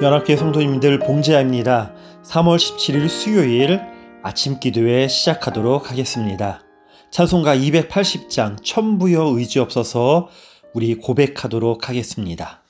연합계 0.00 0.36
성도님들 0.36 1.00
봉제합니다. 1.00 1.92
3월 2.22 2.56
17일 2.56 3.08
수요일 3.08 3.80
아침 4.22 4.60
기도회 4.60 5.08
시작하도록 5.08 5.90
하겠습니다. 5.90 6.62
찬송가 7.10 7.56
280장 7.56 8.62
천부여 8.62 9.24
의지 9.36 9.58
없어서 9.58 10.28
우리 10.72 10.94
고백하도록 10.94 11.88
하겠습니다. 11.88 12.62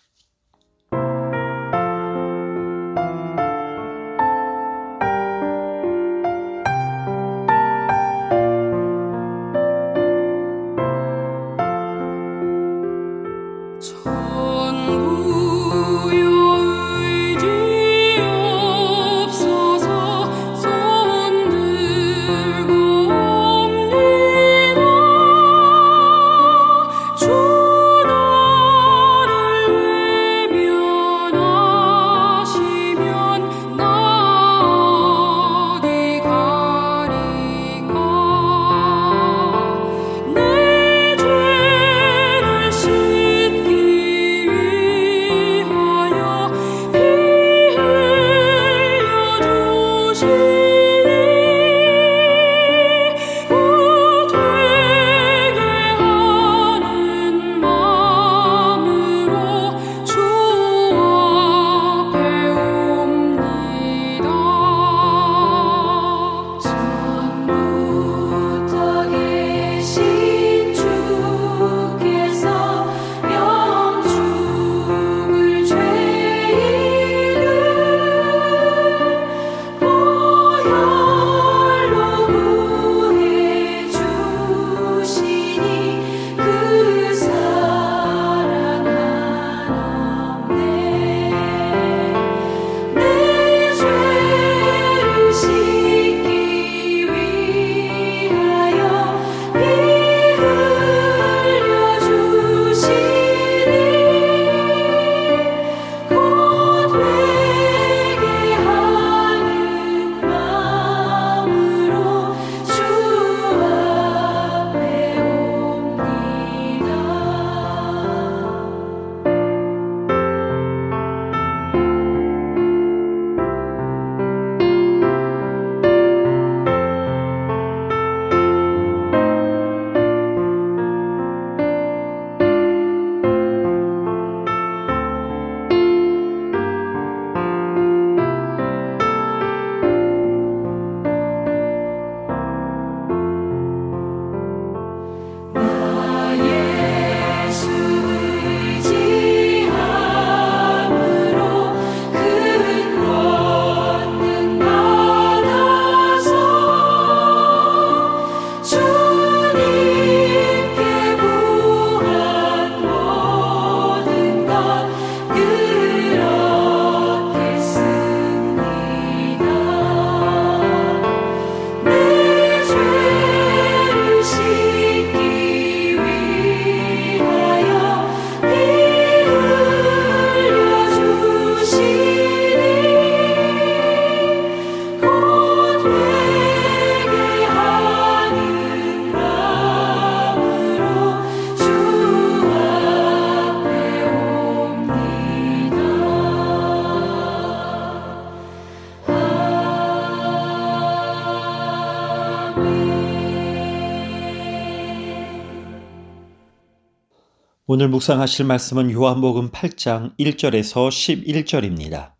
오늘 207.70 207.88
묵상하실 207.88 208.46
말씀은 208.46 208.90
요한복음 208.92 209.50
8장 209.50 210.16
1절에서 210.18 210.88
11절입니다. 210.88 212.12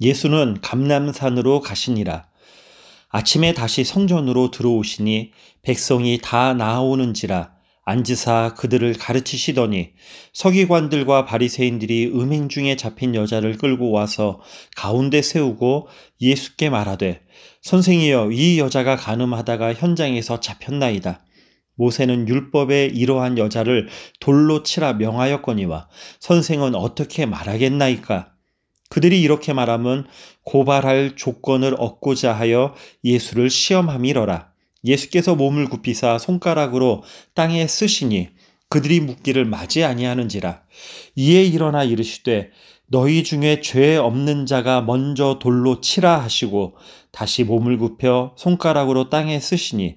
예수는 0.00 0.62
감남산으로 0.62 1.60
가시니라. 1.60 2.24
아침에 3.10 3.52
다시 3.52 3.84
성전으로 3.84 4.50
들어오시니 4.50 5.32
백성이 5.60 6.18
다 6.22 6.54
나아오는지라 6.54 7.52
앉으사 7.84 8.54
그들을 8.56 8.94
가르치시더니 8.94 9.90
서기관들과 10.32 11.26
바리새인들이 11.26 12.06
음행 12.14 12.48
중에 12.48 12.76
잡힌 12.76 13.14
여자를 13.14 13.58
끌고 13.58 13.90
와서 13.90 14.40
가운데 14.74 15.20
세우고 15.20 15.88
예수께 16.22 16.70
말하되 16.70 17.20
선생이여 17.60 18.30
이 18.32 18.58
여자가 18.58 18.96
가늠하다가 18.96 19.74
현장에서 19.74 20.40
잡혔나이다. 20.40 21.22
모세는 21.76 22.28
율법에 22.28 22.86
이러한 22.86 23.38
여자를 23.38 23.88
돌로 24.20 24.62
치라 24.62 24.94
명하였거니와 24.94 25.88
선생은 26.20 26.74
어떻게 26.74 27.26
말하겠나이까? 27.26 28.32
그들이 28.88 29.22
이렇게 29.22 29.52
말하면 29.52 30.06
고발할 30.44 31.16
조건을 31.16 31.76
얻고자 31.78 32.32
하여 32.34 32.74
예수를 33.04 33.48
시험함이러라. 33.48 34.52
예수께서 34.84 35.34
몸을 35.34 35.70
굽히사 35.70 36.18
손가락으로 36.18 37.02
땅에 37.34 37.66
쓰시니 37.66 38.28
그들이 38.68 39.00
묻기를 39.00 39.44
맞이 39.44 39.84
아니하는지라. 39.84 40.62
이에 41.16 41.42
일어나 41.42 41.84
이르시되 41.84 42.50
너희 42.86 43.24
중에 43.24 43.62
죄 43.62 43.96
없는 43.96 44.44
자가 44.44 44.82
먼저 44.82 45.38
돌로 45.38 45.80
치라 45.80 46.20
하시고 46.20 46.74
다시 47.10 47.44
몸을 47.44 47.78
굽혀 47.78 48.34
손가락으로 48.36 49.08
땅에 49.08 49.40
쓰시니 49.40 49.96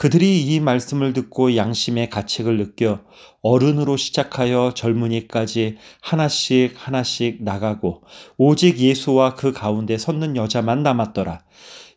그들이 0.00 0.40
이 0.46 0.60
말씀을 0.60 1.12
듣고 1.12 1.56
양심의 1.56 2.08
가책을 2.08 2.56
느껴 2.56 3.00
어른으로 3.42 3.98
시작하여 3.98 4.72
젊은이까지 4.74 5.76
하나씩 6.00 6.72
하나씩 6.74 7.44
나가고 7.44 8.00
오직 8.38 8.78
예수와 8.78 9.34
그 9.34 9.52
가운데 9.52 9.98
섰는 9.98 10.36
여자만 10.36 10.82
남았더라. 10.82 11.44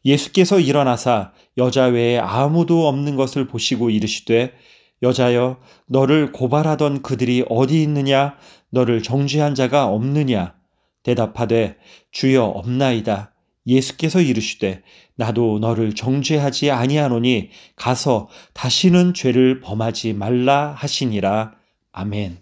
예수께서 0.03 0.59
일어나사 0.59 1.31
여자 1.57 1.85
외에 1.85 2.17
아무도 2.17 2.89
없는 2.89 3.15
것을 3.15 3.47
보시고 3.47 3.89
이르시되 3.89 4.51
여자여 5.01 5.61
너를 5.87 6.33
고발하던 6.33 7.03
그들이 7.03 7.45
어디 7.47 7.81
있느냐 7.83 8.35
너를 8.69 9.01
정죄한 9.01 9.55
자가 9.55 9.87
없느냐 9.87 10.55
대답하되 11.03 11.77
주여 12.11 12.43
없나이다. 12.43 13.32
예수께서 13.65 14.21
이르시되 14.21 14.83
나도 15.15 15.59
너를 15.59 15.95
정죄하지 15.95 16.71
아니하노니 16.71 17.49
가서 17.75 18.29
다시는 18.53 19.13
죄를 19.13 19.61
범하지 19.61 20.13
말라 20.13 20.73
하시니라. 20.77 21.53
아멘. 21.91 22.39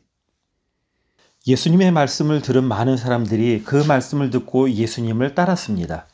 예수님의 1.47 1.91
말씀을 1.91 2.41
들은 2.41 2.63
많은 2.63 2.97
사람들이 2.97 3.63
그 3.63 3.75
말씀을 3.75 4.29
듣고 4.29 4.71
예수님을 4.71 5.33
따랐습니다. 5.33 6.07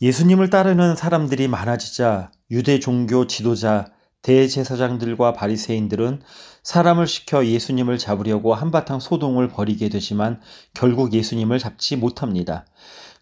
예수님을 0.00 0.50
따르는 0.50 0.96
사람들이 0.96 1.48
많아지자 1.48 2.30
유대 2.50 2.80
종교 2.80 3.26
지도자 3.26 3.86
대제사장들과 4.22 5.34
바리새인들은 5.34 6.20
사람을 6.62 7.06
시켜 7.06 7.46
예수님을 7.46 7.96
잡으려고 7.96 8.54
한바탕 8.54 8.98
소동을 8.98 9.48
벌이게 9.48 9.88
되지만 9.88 10.40
결국 10.74 11.12
예수님을 11.12 11.58
잡지 11.58 11.96
못합니다. 11.96 12.66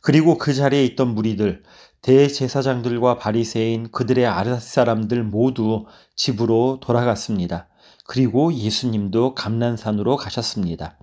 그리고 0.04 0.36
그 0.36 0.52
자리에 0.52 0.84
있던 0.84 1.14
무리들, 1.14 1.62
대제사장들과 2.02 3.16
바리새인 3.16 3.90
그들의 3.90 4.26
아랫사람들 4.26 5.22
모두 5.24 5.86
집으로 6.14 6.78
돌아갔습니다. 6.82 7.68
그리고 8.04 8.52
예수님도 8.52 9.34
감난산으로 9.34 10.16
가셨습니다. 10.16 10.98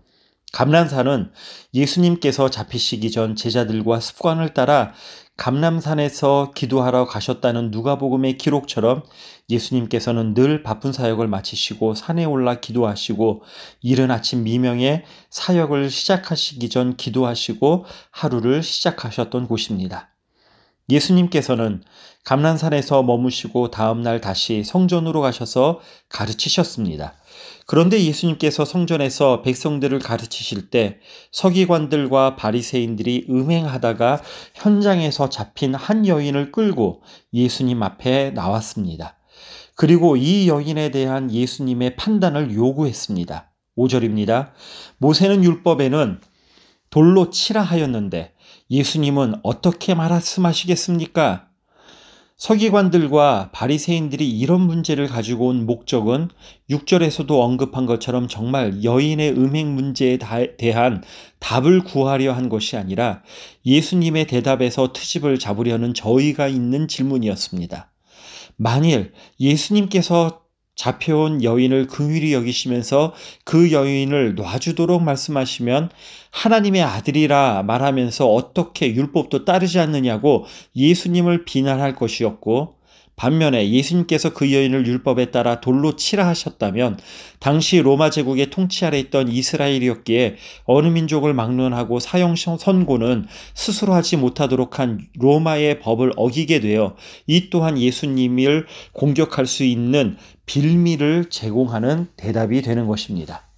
감난산은 0.54 1.32
예수님께서 1.74 2.52
잡히시기 2.52 3.10
전 3.10 3.36
제자들과 3.36 4.00
습관을 4.00 4.54
따라 4.54 4.94
감남산에서 5.38 6.52
기도하러 6.56 7.06
가셨다는 7.06 7.72
누가복음의 7.72 8.38
기록처럼 8.38 9.04
예수님께서는 9.50 10.34
늘 10.36 10.62
바쁜 10.62 10.94
사역을 10.94 11.28
마치시고 11.28 11.96
산에 11.96 12.26
올라 12.26 12.60
기도하시고 12.60 13.44
이른 13.82 14.12
아침 14.12 14.44
미명에 14.44 15.04
사역을 15.32 15.90
시작하시기 15.90 16.70
전 16.70 16.96
기도하시고 16.96 17.86
하루를 18.12 18.62
시작하셨던 18.62 19.48
곳입니다. 19.48 20.11
예수님께서는 20.92 21.82
감난산에서 22.24 23.02
머무시고 23.02 23.72
다음날 23.72 24.22
다시 24.22 24.64
성전으로 24.64 25.22
가셔서 25.22 25.80
가르치셨습니다. 26.10 27.16
그런데 27.66 28.04
예수님께서 28.04 28.66
성전에서 28.66 29.42
백성들을 29.42 29.98
가르치실 30.00 30.70
때 30.70 31.00
서기관들과 31.32 32.36
바리새인들이 32.36 33.28
음행하다가 33.30 34.22
현장에서 34.54 35.30
잡힌 35.30 35.74
한 35.74 36.06
여인을 36.06 36.52
끌고 36.52 37.02
예수님 37.34 37.82
앞에 37.82 38.32
나왔습니다. 38.32 39.18
그리고 39.76 40.16
이 40.16 40.48
여인에 40.48 40.92
대한 40.92 41.32
예수님의 41.32 41.96
판단을 41.96 42.54
요구했습니다. 42.54 43.52
5절입니다. 43.78 44.52
모세는 45.00 45.44
율법에는 45.44 46.20
돌로 46.92 47.30
치라 47.30 47.62
하였는데 47.62 48.34
예수님은 48.72 49.36
어떻게 49.44 49.94
말씀하시겠습니까? 49.94 51.50
서기관들과 52.38 53.52
바리새인들이 53.52 54.28
이런 54.28 54.62
문제를 54.62 55.08
가지고 55.08 55.50
온 55.50 55.68
목적은 55.68 56.30
6절에서도 56.72 57.30
언급한 57.30 57.86
것처럼 57.86 58.28
정말 58.28 58.84
여인의 58.84 59.34
음행 59.34 59.76
문제에 59.76 60.18
대한 60.58 61.04
답을 61.40 61.84
구하려 61.84 62.34
한 62.34 62.50
것이 62.50 62.78
아니라 62.78 63.22
예수님의 63.66 64.26
대답에서 64.26 64.92
트집을 64.92 65.38
잡으려는 65.38 65.94
저희가 65.94 66.48
있는 66.48 66.88
질문이었습니다. 66.88 67.92
만일 68.56 69.12
예수님께서 69.40 70.42
잡혀온 70.76 71.44
여인을 71.44 71.88
긍휼히 71.88 72.34
여기시면서 72.34 73.14
그 73.44 73.72
여인을 73.72 74.36
놔주도록 74.36 75.04
말씀하시면 75.04 75.90
하나님의 76.32 76.82
아들이라 76.82 77.64
말하면서 77.64 78.28
어떻게 78.32 78.94
율법도 78.94 79.46
따르지 79.46 79.80
않느냐고 79.80 80.46
예수님을 80.76 81.46
비난할 81.46 81.96
것이었고 81.96 82.81
반면에 83.22 83.70
예수님께서 83.70 84.34
그 84.34 84.52
여인을 84.52 84.88
율법에 84.88 85.30
따라 85.30 85.62
돌로 85.62 85.96
치라 85.96 86.28
하셨다면 86.28 86.98
당시 87.38 87.80
로마 87.80 88.10
제국의 88.10 88.50
통치 88.50 88.84
아래 88.84 88.98
있던 88.98 89.28
이스라엘이었기에 89.28 90.38
어느 90.64 90.88
민족을 90.88 91.36
막론하고 91.36 92.00
사형 92.00 92.36
선고는 92.36 93.28
스스로 93.54 93.94
하지 93.94 94.18
못하도록 94.18 94.80
한 94.80 95.08
로마의 95.20 95.82
법을 95.82 96.14
어기게 96.16 96.62
되어 96.62 96.96
이 97.28 97.52
또한 97.52 97.78
예수님을 97.78 98.66
공격할 98.94 99.46
수 99.46 99.66
있는 99.66 100.18
빌미를 100.48 101.30
제공하는 101.30 102.08
대답이 102.18 102.64
되는 102.64 102.88
것입니다. 102.88 103.51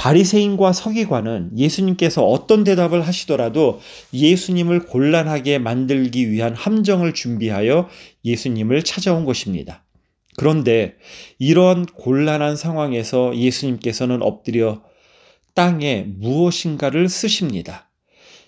바리새인과 0.00 0.72
서기관은 0.72 1.58
예수님께서 1.58 2.24
어떤 2.24 2.64
대답을 2.64 3.06
하시더라도 3.06 3.80
예수님을 4.14 4.86
곤란하게 4.86 5.58
만들기 5.58 6.30
위한 6.30 6.54
함정을 6.54 7.12
준비하여 7.12 7.86
예수님을 8.24 8.82
찾아온 8.82 9.26
것입니다. 9.26 9.84
그런데 10.38 10.94
이런 11.38 11.84
곤란한 11.84 12.56
상황에서 12.56 13.36
예수님께서는 13.36 14.22
엎드려 14.22 14.82
땅에 15.54 16.06
무엇인가를 16.08 17.10
쓰십니다. 17.10 17.90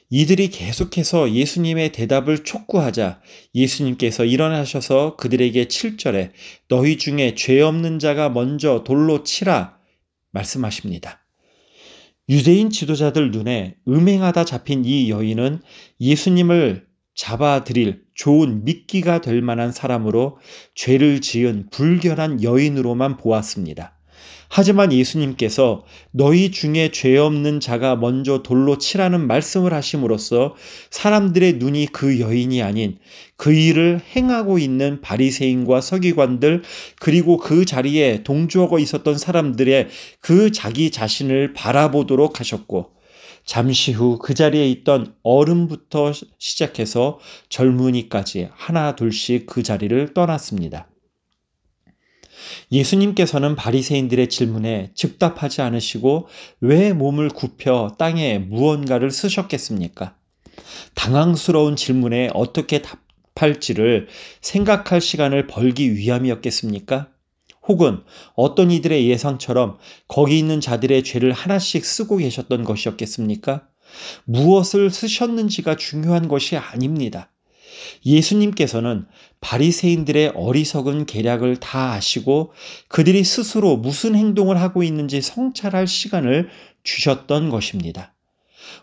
이들이 0.09 0.49
계속해서 0.49 1.33
예수님의 1.33 1.93
대답을 1.93 2.45
촉구하자 2.45 3.21
예수님께서 3.55 4.25
일어나셔서 4.25 5.17
그들에게 5.17 5.67
7절에 5.67 6.31
너희 6.69 6.97
중에 6.97 7.35
죄 7.35 7.61
없는 7.61 7.99
자가 7.99 8.31
먼저 8.31 8.85
돌로 8.85 9.23
치라 9.23 9.77
말씀하십니다. 10.31 11.22
유대인 12.29 12.71
지도자들 12.71 13.31
눈에 13.31 13.77
음행하다 13.89 14.45
잡힌 14.45 14.85
이 14.85 15.11
여인은 15.11 15.61
예수님을 16.01 16.87
잡아들일 17.15 18.03
좋은 18.15 18.65
미끼가 18.65 19.21
될 19.21 19.43
만한 19.43 19.73
사람으로 19.73 20.39
죄를 20.75 21.21
지은 21.21 21.69
불결한 21.71 22.43
여인으로만 22.43 23.17
보았습니다. 23.17 23.92
하지만 24.55 24.93
예수님께서 24.93 25.83
너희 26.11 26.51
중에 26.51 26.91
죄 26.91 27.17
없는 27.17 27.59
자가 27.59 27.97
먼저 27.97 28.43
돌로 28.43 28.77
치라는 28.77 29.27
말씀을 29.27 29.73
하심으로써 29.73 30.55
사람들의 30.91 31.55
눈이 31.55 31.87
그 31.87 32.21
여인이 32.21 32.63
아닌 32.63 32.99
그 33.39 33.55
일을 33.55 34.03
행하고 34.15 34.59
있는 34.59 35.01
바리새인과 35.01 35.81
서기관들 35.81 36.65
그리고 37.01 37.39
그 37.39 37.65
자리에 37.65 38.25
동조하고 38.25 38.79
있었던 38.79 39.17
사람들의 39.17 39.89
그 40.21 40.53
자기 40.53 40.91
자신을 40.91 41.55
바라보도록 41.55 42.39
하셨고 42.39 42.91
잠시 43.47 43.93
후 43.93 44.19
그 44.19 44.35
자리에 44.35 44.69
있던 44.69 45.15
어른부터 45.23 46.13
시작해서 46.39 47.21
젊은이까지 47.49 48.51
하나 48.53 48.97
둘씩 48.97 49.47
그 49.47 49.63
자리를 49.63 50.13
떠났습니다. 50.13 50.92
예수님께서는 52.71 53.57
바리새인들의 53.57 54.29
질문에 54.29 54.91
즉답하지 54.95 55.63
않으시고 55.63 56.29
왜 56.61 56.93
몸을 56.93 57.29
굽혀 57.29 57.95
땅에 57.99 58.39
무언가를 58.39 59.11
쓰셨겠습니까? 59.11 60.17
당황스러운 60.95 61.77
질문에 61.77 62.31
어떻게 62.35 62.83
답할지를 62.83 64.09
생각할 64.41 65.01
시간을 65.01 65.47
벌기 65.47 65.95
위함이었겠습니까? 65.95 67.09
혹은 67.69 68.01
어떤 68.35 68.71
이들의 68.71 69.09
예상처럼 69.09 69.79
거기 70.09 70.39
있는 70.39 70.61
자들의 70.61 71.05
죄를 71.05 71.33
하나씩 71.33 71.85
쓰고 71.85 72.17
계셨던 72.17 72.65
것이었겠습니까? 72.65 73.69
무엇을 74.25 74.91
쓰셨는지가 74.91 75.77
중요한 75.77 76.29
것이 76.29 76.57
아닙니다. 76.57 77.31
예수님께서는 78.05 79.07
바리새인들의 79.41 80.33
어리석은 80.35 81.07
계략을 81.07 81.57
다 81.57 81.93
아시고 81.93 82.53
그들이 82.89 83.25
스스로 83.25 83.77
무슨 83.77 84.15
행동을 84.15 84.61
하고 84.61 84.83
있는지 84.83 85.21
성찰할 85.21 85.87
시간을 85.87 86.49
주셨던 86.85 87.51
것입니다. 87.51 88.15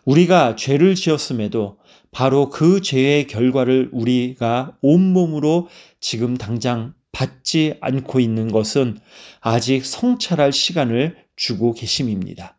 우리가 0.05 0.55
죄를 0.55 0.95
지었음에도 0.95 1.77
바로 2.11 2.49
그 2.49 2.81
죄의 2.81 3.27
결과를 3.27 3.89
우리가 3.91 4.75
온몸으로 4.81 5.67
지금 5.99 6.37
당장 6.37 6.93
받지 7.11 7.75
않고 7.81 8.19
있는 8.19 8.51
것은 8.51 8.99
아직 9.41 9.85
성찰할 9.85 10.51
시간을 10.51 11.17
주고 11.35 11.73
계심입니다. 11.73 12.57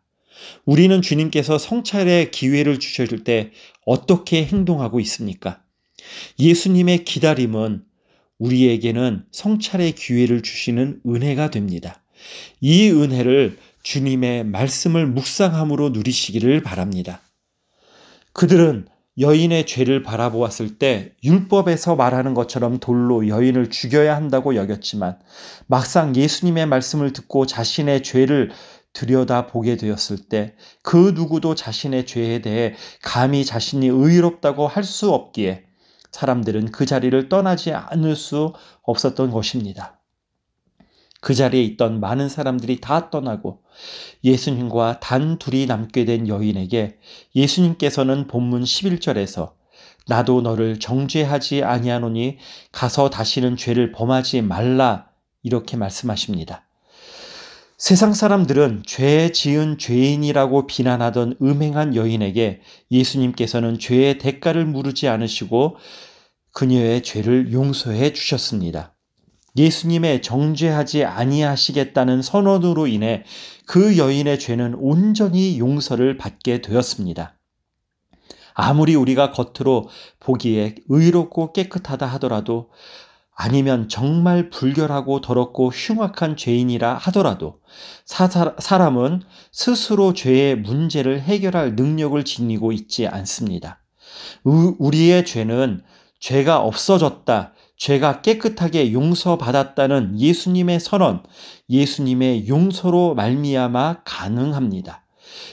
우리는 0.65 1.01
주님께서 1.01 1.57
성찰의 1.57 2.31
기회를 2.31 2.79
주실 2.79 3.23
때 3.23 3.51
어떻게 3.85 4.45
행동하고 4.45 4.99
있습니까? 5.01 5.61
예수님의 6.39 7.05
기다림은 7.05 7.83
우리에게는 8.39 9.25
성찰의 9.31 9.93
기회를 9.93 10.41
주시는 10.41 11.01
은혜가 11.05 11.51
됩니다. 11.51 12.01
이 12.59 12.89
은혜를 12.89 13.57
주님의 13.83 14.45
말씀을 14.45 15.07
묵상함으로 15.07 15.89
누리시기를 15.89 16.61
바랍니다. 16.63 17.21
그들은 18.33 18.87
여인의 19.19 19.65
죄를 19.65 20.03
바라보았을 20.03 20.77
때 20.79 21.11
율법에서 21.23 21.95
말하는 21.95 22.33
것처럼 22.33 22.79
돌로 22.79 23.27
여인을 23.27 23.69
죽여야 23.69 24.15
한다고 24.15 24.55
여겼지만 24.55 25.19
막상 25.67 26.15
예수님의 26.15 26.65
말씀을 26.67 27.11
듣고 27.13 27.45
자신의 27.45 28.03
죄를 28.03 28.51
들여다 28.93 29.47
보게 29.47 29.77
되었을 29.77 30.17
때 30.29 30.55
그 30.83 31.11
누구도 31.15 31.55
자신의 31.55 32.05
죄에 32.05 32.41
대해 32.41 32.75
감히 33.01 33.45
자신이 33.45 33.87
의롭다고 33.87 34.67
할 34.67 34.83
수 34.83 35.11
없기에 35.11 35.65
사람들은 36.11 36.71
그 36.71 36.85
자리를 36.85 37.29
떠나지 37.29 37.73
않을 37.73 38.15
수 38.15 38.53
없었던 38.83 39.31
것입니다. 39.31 39.99
그 41.21 41.35
자리에 41.35 41.61
있던 41.63 41.99
많은 41.99 42.29
사람들이 42.29 42.81
다 42.81 43.11
떠나고 43.11 43.61
예수님과 44.23 44.99
단 44.99 45.37
둘이 45.37 45.67
남게 45.67 46.05
된 46.05 46.27
여인에게 46.27 46.97
예수님께서는 47.35 48.27
본문 48.27 48.63
11절에서 48.63 49.53
나도 50.07 50.41
너를 50.41 50.79
정죄하지 50.79 51.63
아니하노니 51.63 52.37
가서 52.71 53.11
다시는 53.11 53.55
죄를 53.55 53.91
범하지 53.91 54.41
말라 54.41 55.09
이렇게 55.43 55.77
말씀하십니다. 55.77 56.65
세상 57.81 58.13
사람들은 58.13 58.83
죄 58.85 59.31
지은 59.31 59.79
죄인이라고 59.79 60.67
비난하던 60.67 61.37
음행한 61.41 61.95
여인에게 61.95 62.61
예수님께서는 62.91 63.79
죄의 63.79 64.19
대가를 64.19 64.67
물으지 64.67 65.07
않으시고 65.07 65.77
그녀의 66.53 67.01
죄를 67.01 67.51
용서해 67.51 68.13
주셨습니다. 68.13 68.93
예수님의 69.57 70.21
정죄하지 70.21 71.05
아니하시겠다는 71.05 72.21
선언으로 72.21 72.85
인해 72.85 73.23
그 73.65 73.97
여인의 73.97 74.37
죄는 74.37 74.75
온전히 74.75 75.57
용서를 75.57 76.17
받게 76.17 76.61
되었습니다. 76.61 77.35
아무리 78.53 78.93
우리가 78.93 79.31
겉으로 79.31 79.89
보기에 80.19 80.75
의롭고 80.87 81.51
깨끗하다 81.51 82.05
하더라도 82.05 82.69
아니면 83.43 83.89
정말 83.89 84.51
불결하고 84.51 85.19
더럽고 85.19 85.69
흉악한 85.69 86.37
죄인이라 86.37 86.93
하더라도 86.93 87.59
사, 88.05 88.27
사람은 88.27 89.23
스스로 89.51 90.13
죄의 90.13 90.57
문제를 90.57 91.21
해결할 91.21 91.75
능력을 91.75 92.23
지니고 92.23 92.71
있지 92.71 93.07
않습니다. 93.07 93.81
우리의 94.43 95.25
죄는 95.25 95.81
죄가 96.19 96.59
없어졌다, 96.59 97.53
죄가 97.77 98.21
깨끗하게 98.21 98.93
용서받았다는 98.93 100.19
예수님의 100.19 100.79
선언, 100.79 101.23
예수님의 101.67 102.47
용서로 102.47 103.15
말미암아 103.15 104.03
가능합니다. 104.05 105.00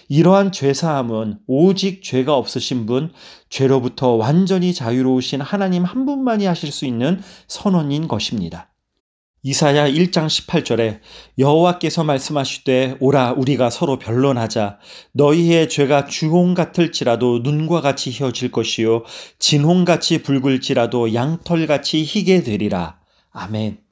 이러한 0.09 0.53
죄사함은 0.53 1.39
오직 1.47 2.03
죄가 2.03 2.35
없으신 2.35 2.87
분, 2.87 3.13
죄로부터 3.49 4.13
완전히 4.13 4.75
자유로우신 4.75 5.41
하나님 5.41 5.85
한 5.85 6.07
분만이 6.07 6.47
하실 6.47 6.73
수 6.73 6.87
있는 6.87 7.21
선언인 7.47 8.09
것입니다. 8.09 8.71
이사야 9.43 9.89
1장 9.89 10.27
18절에 10.27 11.01
여호와께서 11.39 12.03
말씀하시되 12.03 12.97
오라 12.99 13.33
우리가 13.33 13.71
서로 13.71 13.99
변론하자 13.99 14.79
너희의 15.13 15.69
죄가 15.69 16.07
주홍 16.07 16.55
같을지라도 16.55 17.39
눈과 17.39 17.81
같이 17.81 18.11
휘어질 18.11 18.51
것이요 18.51 19.05
진홍같이 19.39 20.23
붉을지라도 20.23 21.15
양털같이 21.15 22.03
희게 22.03 22.43
되리라. 22.43 22.99
아멘. 23.31 23.88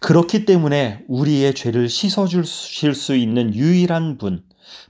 그렇기 0.00 0.44
때문에 0.44 1.04
우리의 1.08 1.54
죄를 1.54 1.88
씻어 1.88 2.26
주실 2.26 2.94
수 2.94 3.16
있는 3.16 3.54
유일한 3.54 4.18
분 4.18 4.42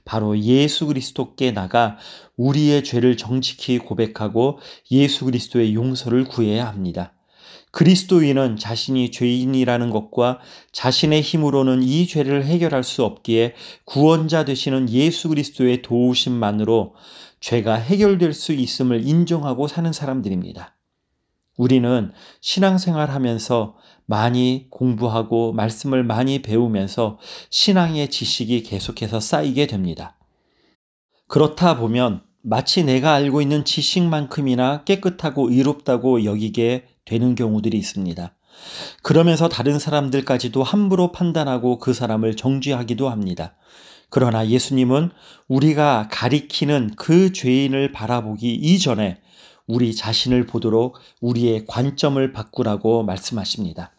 바로 0.05 0.37
예수 0.39 0.87
그리스도께 0.87 1.51
나가 1.51 1.97
우리의 2.37 2.83
죄를 2.83 3.17
정직히 3.17 3.77
고백하고 3.77 4.59
예수 4.91 5.25
그리스도의 5.25 5.73
용서를 5.73 6.25
구해야 6.25 6.67
합니다. 6.67 7.13
그리스도인은 7.71 8.57
자신이 8.57 9.11
죄인이라는 9.11 9.89
것과 9.91 10.39
자신의 10.71 11.21
힘으로는 11.21 11.83
이 11.83 12.07
죄를 12.07 12.45
해결할 12.45 12.83
수 12.83 13.03
없기에 13.03 13.53
구원자 13.85 14.43
되시는 14.43 14.89
예수 14.89 15.29
그리스도의 15.29 15.83
도우심만으로 15.83 16.95
죄가 17.39 17.75
해결될 17.75 18.33
수 18.33 18.53
있음을 18.53 19.07
인정하고 19.07 19.67
사는 19.67 19.93
사람들입니다. 19.93 20.78
우리는 21.59 22.13
신앙생활 22.39 23.11
하면서 23.11 23.75
많이 24.05 24.67
공부하고 24.69 25.51
말씀을 25.51 26.05
많이 26.05 26.41
배우면서 26.41 27.19
신앙의 27.49 28.09
지식이 28.09 28.63
계속해서 28.63 29.19
쌓이게 29.19 29.67
됩니다. 29.67 30.17
그렇다 31.27 31.75
보면 31.75 32.21
마치 32.41 32.85
내가 32.85 33.13
알고 33.13 33.41
있는 33.41 33.65
지식만큼이나 33.65 34.85
깨끗하고 34.85 35.51
의롭다고 35.51 36.23
여기게 36.23 36.85
되는 37.03 37.35
경우들이 37.35 37.77
있습니다. 37.77 38.33
그러면서 39.03 39.49
다른 39.49 39.79
사람들까지도 39.79 40.63
함부로 40.63 41.11
판단하고 41.11 41.77
그 41.77 41.93
사람을 41.93 42.37
정죄하기도 42.37 43.09
합니다. 43.09 43.57
그러나 44.09 44.47
예수님은 44.47 45.11
우리가 45.49 46.07
가리키는 46.09 46.91
그 46.95 47.33
죄인을 47.33 47.91
바라보기 47.91 48.53
이전에 48.53 49.19
우리 49.69 49.95
자신을 49.95 50.47
보도록 50.47 50.97
우리의 51.21 51.67
관점을 51.67 52.33
바꾸라고 52.33 53.03
말씀하십니다. 53.03 53.91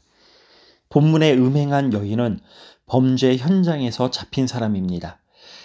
본문의 0.88 1.38
음행한 1.38 1.92
여인은 1.92 2.40
범죄 2.86 3.36
현장에서 3.36 4.10
잡힌 4.10 4.48
사람입니다. 4.48 5.20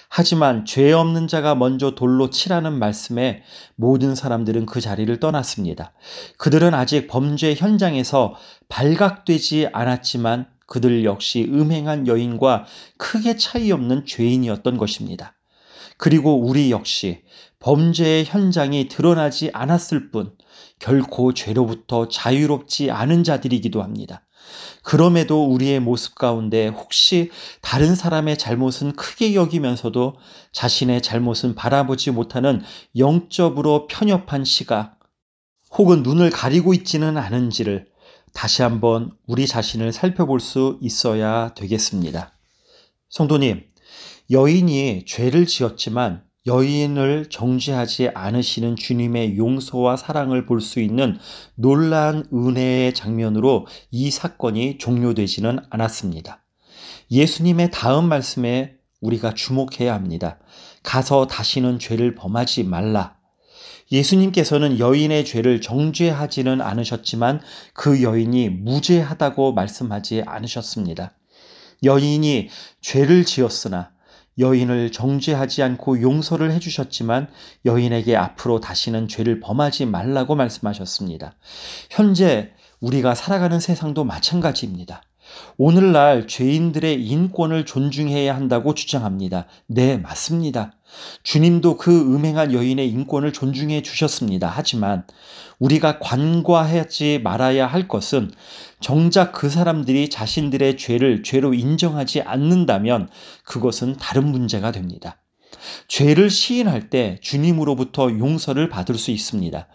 하지만 0.08 0.64
죄 0.64 0.92
없는 0.92 1.28
자가 1.28 1.56
먼저 1.56 1.96
돌로 1.96 2.30
치라는 2.30 2.78
말씀에 2.78 3.42
모든 3.76 4.14
사람들은 4.14 4.68
그 4.68 4.80
자리를 4.80 5.20
떠났습니다. 5.20 5.92
그들은 6.38 6.76
아직 6.76 7.08
범죄 7.08 7.56
현장에서 7.56 8.36
발각되지 8.70 9.70
않았지만 9.74 10.46
그들 10.68 11.04
역시 11.04 11.50
음행한 11.52 12.06
여인과 12.06 12.66
크게 12.98 13.38
차이 13.38 13.72
없는 13.72 14.06
죄인이었던 14.06 14.78
것입니다. 14.78 15.34
그리고 15.98 16.40
우리 16.40 16.72
역시 16.72 17.24
범죄의 17.60 18.26
현장이 18.26 18.88
드러나지 18.88 19.50
않았을 19.54 20.12
뿐 20.12 20.36
결코 20.80 21.34
죄로부터 21.34 22.08
자유롭지 22.10 22.92
않은 22.92 23.24
자들이기도 23.24 23.82
합니다. 23.82 24.22
그럼에도 24.84 25.46
우리의 25.46 25.80
모습 25.80 26.16
가운데 26.16 26.68
혹시 26.68 27.32
다른 27.62 27.96
사람의 27.96 28.38
잘못은 28.38 28.94
크게 28.96 29.34
여기면서도 29.34 30.16
자신의 30.52 31.02
잘못은 31.02 31.56
바라보지 31.56 32.12
못하는 32.12 32.62
영적으로 32.96 33.88
편협한 33.88 34.44
시각 34.44 35.00
혹은 35.72 36.04
눈을 36.04 36.30
가리고 36.30 36.74
있지는 36.74 37.18
않은지를 37.18 37.88
다시 38.34 38.62
한번 38.62 39.12
우리 39.26 39.48
자신을 39.48 39.92
살펴볼 39.92 40.40
수 40.40 40.78
있어야 40.82 41.54
되겠습니다. 41.56 42.38
성도님, 43.10 43.64
여인이 44.32 45.06
죄를 45.06 45.46
지었지만 45.46 46.24
여인을 46.48 47.28
정죄하지 47.30 48.10
않으시는 48.14 48.76
주님의 48.76 49.38
용서와 49.38 49.98
사랑을 49.98 50.46
볼 50.46 50.62
수 50.62 50.80
있는 50.80 51.18
놀라운 51.56 52.26
은혜의 52.34 52.94
장면으로 52.94 53.68
이 53.92 54.12
사건이 54.12 54.78
종료되지는 54.78 55.60
않았습니다. 55.70 56.44
예수님의 57.12 57.72
다음 57.72 58.10
말씀에 58.10 58.76
우리가 59.02 59.34
주목해야 59.34 59.94
합니다. 59.94 60.40
가서 60.82 61.28
다시는 61.28 61.78
죄를 61.80 62.16
범하지 62.16 62.64
말라. 62.64 63.18
예수님께서는 63.92 64.80
여인의 64.80 65.26
죄를 65.26 65.62
정죄하지는 65.62 66.62
않으셨지만 66.62 67.42
그 67.74 68.02
여인이 68.02 68.50
무죄하다고 68.50 69.54
말씀하지 69.54 70.24
않으셨습니다. 70.26 71.16
여인이 71.84 72.50
죄를 72.82 73.26
지었으나 73.26 73.95
여인을 74.38 74.92
정죄하지 74.92 75.64
않고 75.64 76.02
용서를 76.02 76.52
해주셨지만 76.52 77.28
여인에게 77.66 78.16
앞으로 78.16 78.60
다시는 78.60 79.08
죄를 79.08 79.40
범하지 79.40 79.86
말라고 79.86 80.36
말씀하셨습니다. 80.36 81.36
현재 81.90 82.52
우리가 82.82 83.16
살아가는 83.16 83.60
세상도 83.60 84.04
마찬가지입니다. 84.04 85.02
오늘날 85.58 86.28
죄인들의 86.28 87.04
인권을 87.04 87.66
존중해야 87.66 88.36
한다고 88.36 88.74
주장합니다. 88.74 89.48
네, 89.68 89.98
맞습니다. 89.98 90.74
주님도 91.24 91.78
그 91.78 91.92
음행한 92.16 92.54
여인의 92.54 92.90
인권을 92.90 93.34
존중해 93.34 93.82
주셨습니다. 93.82 94.52
하지만 94.54 95.06
우리가 95.60 96.00
관과하지 96.00 97.22
말아야 97.24 97.68
할 97.68 97.88
것은 97.88 98.32
정작 98.80 99.32
그 99.32 99.50
사람들이 99.50 100.10
자신들의 100.10 100.78
죄를 100.78 101.24
죄로 101.24 101.54
인정하지 101.54 102.22
않는다면 102.22 103.10
그것은 103.44 103.98
다른 103.98 104.28
문제가 104.28 104.72
됩니다. 104.72 105.18
죄를 105.88 106.30
시인할 106.30 106.90
때 106.90 107.18
주님으로부터 107.22 108.12
용서를 108.12 108.70
받을 108.70 108.96
수 108.96 109.12
있습니다. 109.12 109.68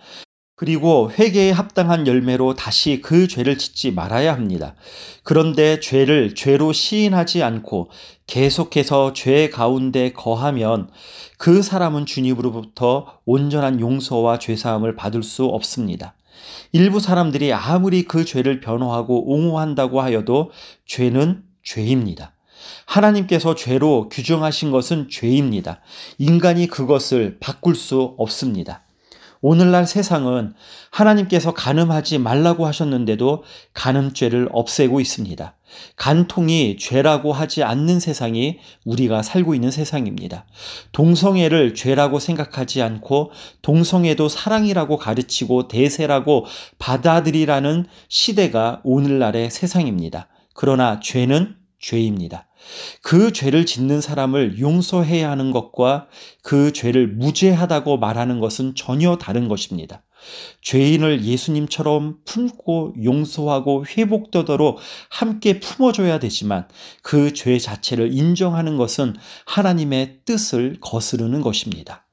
그리고 0.61 1.11
회개에 1.19 1.53
합당한 1.53 2.07
열매로 2.07 2.55
다시 2.55 3.01
그 3.01 3.27
죄를 3.29 3.57
짓지 3.57 3.93
말아야 3.93 4.35
합니다. 4.35 4.75
그런데 5.23 5.81
죄를 5.81 6.35
죄로 6.35 6.75
시인하지 6.75 7.43
않고 7.43 7.89
계속해서 8.27 9.15
죄 9.15 9.49
가운데 9.49 10.13
거하면 10.13 10.91
그 11.39 11.63
사람은 11.63 12.05
주님으로부터 12.05 13.07
온전한 13.25 13.81
용서와 13.81 14.39
죄사함을 14.39 14.97
받을 14.97 15.23
수 15.23 15.47
없습니다. 15.47 16.13
일부 16.73 17.01
사람들이 17.01 17.55
아무리 17.55 18.03
그 18.03 18.27
죄를 18.27 18.61
변호하고 18.61 19.33
옹호한다고 19.33 20.03
하여도 20.03 20.51
죄는 20.85 21.43
죄입니다. 21.63 22.35
하나님께서 22.85 23.55
죄로 23.55 24.11
규정하신 24.11 24.73
것은 24.73 25.09
죄입니다. 25.09 25.81
인간이 26.19 26.67
그것을 26.67 27.39
바꿀 27.41 27.75
수 27.75 28.15
없습니다. 28.19 28.83
오늘날 29.43 29.87
세상은 29.87 30.53
하나님께서 30.91 31.55
간음하지 31.55 32.19
말라고 32.19 32.67
하셨는데도 32.67 33.45
간음죄를 33.73 34.49
없애고 34.53 35.01
있습니다. 35.01 35.57
간통이 35.97 36.77
죄라고 36.79 37.33
하지 37.33 37.63
않는 37.63 38.01
세상이 38.01 38.59
우리가 38.85 39.23
살고 39.23 39.55
있는 39.55 39.71
세상입니다. 39.71 40.45
동성애를 40.93 41.75
죄라고 41.75 42.19
생각하지 42.19 42.83
않고 42.83 43.31
동성애도 43.63 44.29
사랑이라고 44.29 44.99
가르치고 44.99 45.69
대세라고 45.69 46.45
받아들이라는 46.79 47.87
시대가 48.09 48.81
오늘날의 48.85 49.51
세상입니다. 49.51 50.29
그러나 50.55 51.01
죄는 51.01 51.57
죄입니다. 51.79 52.47
그 53.03 53.33
죄를 53.33 53.67
짓는 53.67 54.01
사람을 54.01 54.61
용서해야 54.61 55.31
하는 55.31 55.51
것과 55.51 56.07
그 56.43 56.73
죄를 56.73 57.09
무죄하다고 57.09 57.99
말하는 57.99 58.41
것은 58.41 58.75
전혀 58.75 59.17
다른 59.17 59.49
것입니다. 59.49 60.03
죄인을 60.61 61.25
예수님처럼 61.25 62.19
품고 62.27 62.95
용서하고 63.03 63.87
회복되도록 63.87 64.79
함께 65.09 65.59
품어줘야 65.61 66.19
되지만 66.19 66.69
그 67.03 67.33
죄 67.33 67.59
자체를 67.59 68.13
인정하는 68.13 68.77
것은 68.77 69.17
하나님의 69.47 70.21
뜻을 70.27 70.77
거스르는 70.81 71.41
것입니다. 71.41 72.07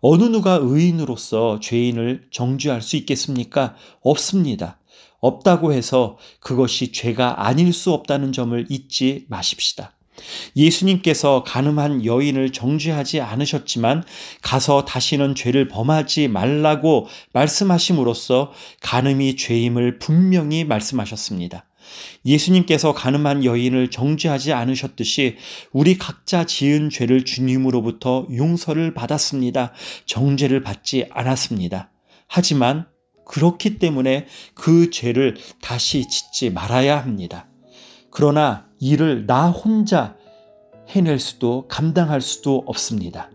어느 0.00 0.24
누가 0.24 0.58
의인으로서 0.62 1.60
죄인을 1.60 2.28
정죄할 2.30 2.80
수 2.80 2.96
있겠습니까? 2.96 3.74
없습니다. 4.00 4.79
없다고 5.20 5.72
해서 5.72 6.18
그것이 6.40 6.92
죄가 6.92 7.46
아닐 7.46 7.72
수 7.72 7.92
없다는 7.92 8.32
점을 8.32 8.66
잊지 8.68 9.26
마십시다. 9.28 9.92
예수님께서 10.56 11.44
가늠한 11.44 12.04
여인을 12.04 12.52
정죄하지 12.52 13.20
않으셨지만 13.20 14.04
가서 14.42 14.84
다시는 14.84 15.34
죄를 15.34 15.68
범하지 15.68 16.28
말라고 16.28 17.06
말씀하심으로써 17.32 18.52
가늠이 18.80 19.36
죄임을 19.36 19.98
분명히 19.98 20.64
말씀하셨습니다. 20.64 21.64
예수님께서 22.24 22.92
가늠한 22.92 23.44
여인을 23.44 23.90
정죄하지 23.90 24.52
않으셨듯이 24.52 25.36
우리 25.72 25.96
각자 25.98 26.44
지은 26.44 26.90
죄를 26.90 27.24
주님으로부터 27.24 28.26
용서를 28.34 28.94
받았습니다. 28.94 29.72
정죄를 30.06 30.62
받지 30.62 31.06
않았습니다. 31.10 31.90
하지만 32.26 32.86
그렇기 33.30 33.78
때문에 33.78 34.26
그 34.54 34.90
죄를 34.90 35.36
다시 35.62 36.08
짓지 36.08 36.50
말아야 36.50 36.98
합니다. 36.98 37.46
그러나 38.10 38.66
이를 38.80 39.26
나 39.26 39.50
혼자 39.50 40.16
해낼 40.88 41.20
수도 41.20 41.68
감당할 41.68 42.20
수도 42.20 42.64
없습니다. 42.66 43.30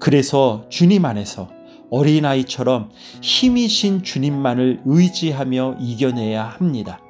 그래서 0.00 0.66
주님 0.70 1.04
안에서 1.04 1.48
어린아이처럼 1.90 2.90
힘이신 3.22 4.02
주님만을 4.02 4.82
의지하며 4.84 5.76
이겨내야 5.80 6.44
합니다. 6.44 7.00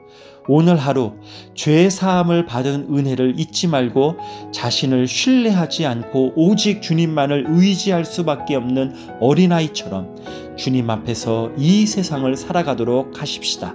오늘 0.51 0.77
하루 0.77 1.13
죄 1.55 1.91
사함을 1.91 2.47
받은 2.47 2.89
은혜를 2.91 3.39
잊지 3.39 3.67
말고 3.67 4.17
자신을 4.51 5.07
신뢰하지 5.07 5.85
않고 5.85 6.33
오직 6.37 6.81
주님만을 6.81 7.45
의지할 7.49 8.07
수밖에 8.07 8.55
없는 8.55 8.95
어린아이처럼 9.21 10.17
주님 10.57 10.89
앞에서 10.89 11.53
이 11.59 11.87
세상을 11.87 12.35
살아가도록 12.35 13.21
하십시다. 13.21 13.75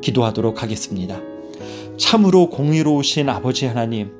기도하도록 0.00 0.62
하겠습니다. 0.62 1.20
참으로 1.96 2.50
공의로우신 2.50 3.28
아버지 3.28 3.66
하나님, 3.66 4.10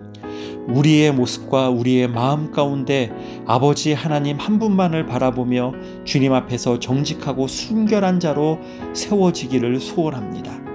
우리의 0.68 1.12
모습과 1.12 1.70
우리의 1.70 2.08
마음 2.08 2.52
가운데 2.52 3.10
아버지 3.46 3.92
하나님 3.94 4.38
한 4.38 4.58
분만을 4.58 5.06
바라보며 5.06 5.72
주님 6.04 6.32
앞에서 6.34 6.78
정직하고 6.78 7.48
순결한 7.48 8.20
자로 8.20 8.58
세워지기를 8.92 9.80
소원합니다. 9.80 10.69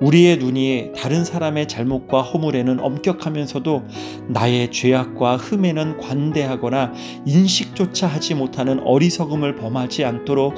우리의 0.00 0.38
눈이 0.38 0.92
다른 0.96 1.24
사람의 1.24 1.68
잘못과 1.68 2.22
허물에는 2.22 2.80
엄격하면서도 2.80 3.82
나의 4.28 4.70
죄악과 4.70 5.36
흠에는 5.36 5.98
관대하거나 5.98 6.92
인식조차 7.26 8.06
하지 8.06 8.34
못하는 8.34 8.80
어리석음을 8.80 9.56
범하지 9.56 10.04
않도록 10.04 10.54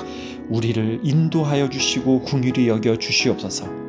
우리를 0.49 1.01
인도하여 1.03 1.69
주시고 1.69 2.23
궁휼히 2.23 2.69
여겨 2.69 2.97
주시옵소서. 2.97 3.86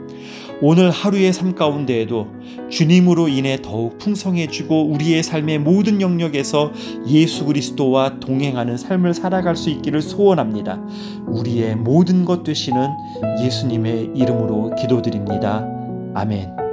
오늘 0.59 0.89
하루의 0.89 1.33
삶 1.33 1.53
가운데에도 1.53 2.27
주님으로 2.69 3.27
인해 3.27 3.59
더욱 3.61 3.99
풍성해지고 3.99 4.87
우리의 4.87 5.21
삶의 5.21 5.59
모든 5.59 6.01
영역에서 6.01 6.71
예수 7.07 7.45
그리스도와 7.45 8.19
동행하는 8.19 8.75
삶을 8.75 9.13
살아갈 9.13 9.55
수 9.55 9.69
있기를 9.69 10.01
소원합니다. 10.01 10.81
우리의 11.27 11.75
모든 11.75 12.25
것 12.25 12.43
되시는 12.43 12.87
예수님의 13.43 14.11
이름으로 14.15 14.73
기도드립니다. 14.75 15.63
아멘. 16.15 16.66